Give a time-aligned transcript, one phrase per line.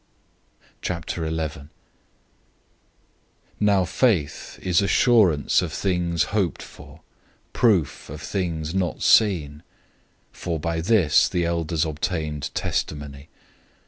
[0.81, 1.69] 011:001
[3.59, 7.01] Now faith is assurance of things hoped for,
[7.53, 9.61] proof of things not seen.
[10.33, 13.29] 011:002 For by this, the elders obtained testimony.